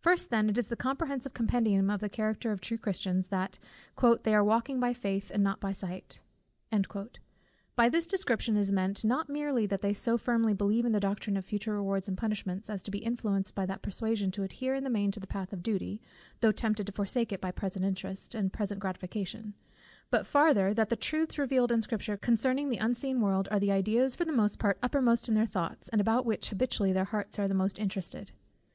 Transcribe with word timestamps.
First 0.00 0.30
then, 0.30 0.48
it 0.48 0.56
is 0.56 0.68
the 0.68 0.74
comprehensive 0.74 1.34
compendium 1.34 1.90
of 1.90 2.00
the 2.00 2.08
character 2.08 2.50
of 2.50 2.62
true 2.62 2.78
Christians, 2.78 3.28
that 3.28 3.58
"they 4.22 4.34
are 4.34 4.42
walking 4.42 4.80
by 4.80 4.94
faith, 4.94 5.30
and 5.30 5.42
not 5.42 5.60
by 5.60 5.72
sight." 5.72 6.18
By 7.74 7.90
this 7.90 8.06
description 8.06 8.56
is 8.56 8.72
meant, 8.72 9.04
not 9.04 9.28
merely 9.28 9.66
that 9.66 9.82
they 9.82 9.92
so 9.92 10.16
firmly 10.16 10.54
believe 10.54 10.86
in 10.86 10.92
the 10.92 10.98
doctrine 10.98 11.36
of 11.36 11.44
future 11.44 11.74
rewards 11.74 12.08
and 12.08 12.16
punishments, 12.16 12.70
as 12.70 12.82
to 12.84 12.90
be 12.90 13.00
influenced 13.00 13.54
by 13.54 13.66
that 13.66 13.82
persuasion 13.82 14.30
to 14.30 14.44
adhere 14.44 14.74
in 14.74 14.82
the 14.82 14.88
main 14.88 15.10
to 15.10 15.20
the 15.20 15.26
path 15.26 15.52
of 15.52 15.62
duty, 15.62 16.00
though 16.40 16.52
tempted 16.52 16.86
to 16.86 16.92
forsake 16.92 17.30
it 17.30 17.42
by 17.42 17.50
present 17.50 17.84
interest, 17.84 18.34
and 18.34 18.54
present 18.54 18.80
gratification; 18.80 19.52
but 20.10 20.26
farther, 20.26 20.72
that 20.72 20.88
the 20.88 20.96
great 20.96 21.02
truths 21.02 21.36
revealed 21.36 21.70
in 21.70 21.82
Scripture 21.82 22.16
concerning 22.16 22.70
the 22.70 22.78
unseen 22.78 23.20
world, 23.20 23.46
are 23.50 23.60
the 23.60 23.72
ideas 23.72 24.16
for 24.16 24.24
the 24.24 24.32
most 24.32 24.58
part 24.58 24.78
uppermost 24.82 25.28
in 25.28 25.34
their 25.34 25.44
thoughts, 25.44 25.90
and 25.90 26.00
about 26.00 26.24
which 26.24 26.48
habitually 26.48 26.94
their 26.94 27.04
hearts 27.04 27.38
are 27.38 27.46
most 27.48 27.78
interested. 27.78 28.32